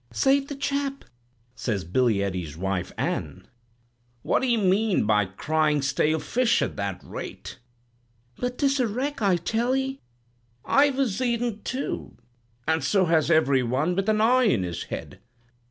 "'Save 0.11 0.47
the 0.47 0.55
chap!' 0.55 1.05
says 1.53 1.83
Billy 1.83 2.23
Ede's 2.23 2.57
wife, 2.57 2.91
Ann. 2.97 3.47
"'What 4.23 4.41
d'ee 4.41 4.57
mean 4.57 5.05
by 5.05 5.25
crying 5.25 5.83
stale 5.83 6.17
fish 6.17 6.59
at 6.63 6.75
that 6.75 6.99
rate?' 7.03 7.59
"'But 8.39 8.57
'tis 8.57 8.79
a 8.79 8.87
wreck, 8.87 9.21
I 9.21 9.35
tell 9.35 9.75
'ee.' 9.75 9.99
"'Ive 10.65 10.97
a 10.97 11.05
zeed 11.05 11.43
'n, 11.43 11.61
too; 11.63 12.17
and 12.67 12.83
so 12.83 13.05
has 13.05 13.29
every 13.29 13.61
one 13.61 13.95
with 13.95 14.09
an 14.09 14.21
eye 14.21 14.45
in 14.45 14.63
his 14.63 14.85
head.' 14.85 15.19